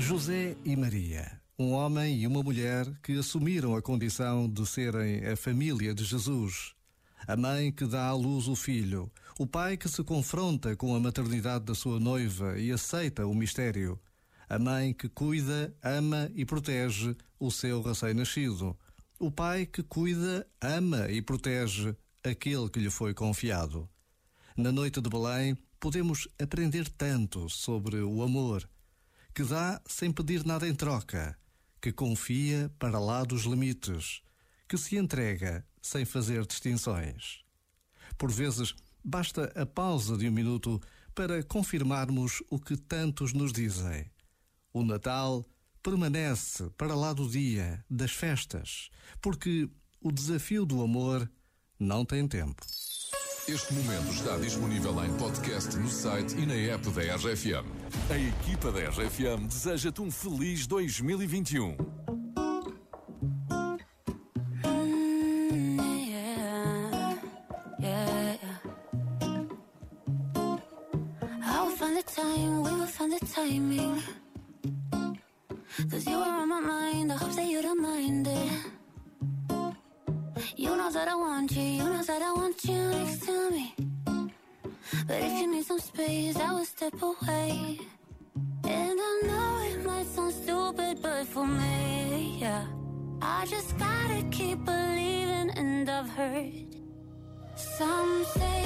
[0.00, 5.36] José e Maria, um homem e uma mulher que assumiram a condição de serem a
[5.36, 6.72] família de Jesus.
[7.26, 11.00] A mãe que dá à luz o filho, o pai que se confronta com a
[11.00, 13.98] maternidade da sua noiva e aceita o mistério,
[14.48, 18.76] a mãe que cuida, ama e protege o seu recém-nascido,
[19.18, 23.88] o pai que cuida, ama e protege aquele que lhe foi confiado.
[24.56, 28.66] Na noite de Belém, podemos aprender tanto sobre o amor
[29.38, 31.38] que dá sem pedir nada em troca,
[31.80, 34.20] que confia para lá dos limites,
[34.68, 37.44] que se entrega sem fazer distinções.
[38.18, 38.74] Por vezes,
[39.04, 40.82] basta a pausa de um minuto
[41.14, 44.10] para confirmarmos o que tantos nos dizem.
[44.72, 45.46] O Natal
[45.84, 48.90] permanece para lá do dia, das festas,
[49.22, 51.30] porque o desafio do amor
[51.78, 52.66] não tem tempo.
[53.48, 57.64] Este momento está disponível em podcast no site e na app da RFM.
[58.10, 61.74] A equipa da RFM deseja-te um feliz 2021.
[72.14, 74.02] Time, we find the timing.
[75.90, 78.77] Cause you are on my mind, I hope that you don't mind it.
[80.56, 83.74] You know that I want you, you know that I want you next to me.
[85.06, 87.78] But if you need some space, I will step away.
[88.64, 92.64] And I know it might sound stupid, but for me, yeah.
[93.20, 96.76] I just gotta keep believing, and I've heard
[97.56, 98.57] some say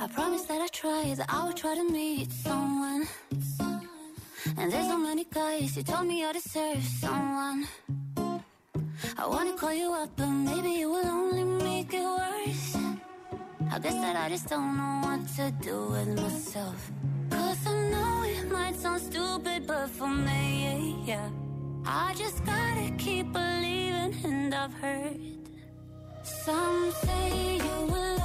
[0.00, 3.06] I promise that I try, that I will try to meet someone.
[4.56, 7.66] And there's so many guys, you told me I deserve someone.
[9.18, 12.76] I wanna call you up, but maybe it will only make it worse.
[13.70, 16.90] I guess that I just don't know what to do with myself.
[17.30, 21.28] Cause I know it might sound stupid, but for me, yeah.
[21.86, 25.20] I just gotta keep believing, and I've heard
[26.22, 28.23] some say you will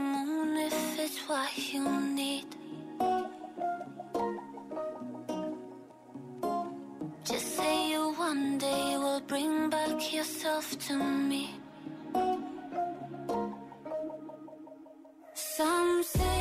[0.00, 1.84] moon if it's what you
[2.20, 2.46] need.
[7.24, 11.54] Just say you one day will bring back yourself to me.
[15.34, 16.39] Some say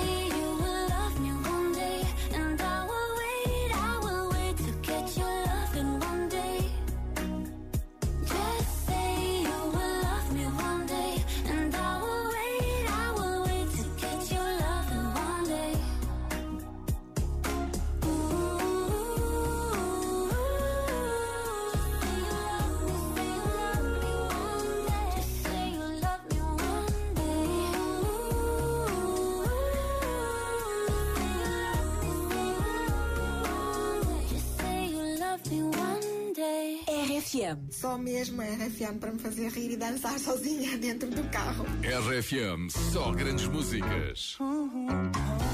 [37.39, 37.71] RFM.
[37.71, 41.65] Só mesmo a RFM para me fazer rir e dançar sozinha dentro do carro.
[41.83, 44.37] RFM, só grandes músicas.
[44.39, 45.48] Eu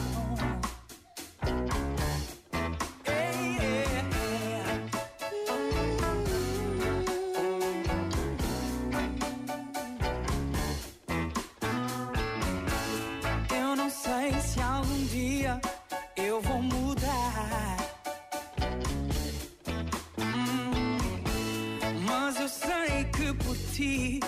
[23.25, 24.19] que por ti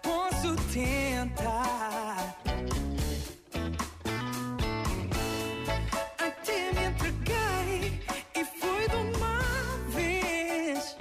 [0.00, 2.36] posso tentar.
[6.18, 8.00] Até me entreguei
[8.36, 9.38] e foi de uma
[9.96, 10.96] vez.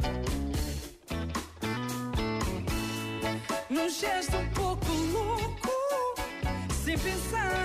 [3.70, 5.72] Num gesto um pouco louco,
[6.84, 7.63] sem pensar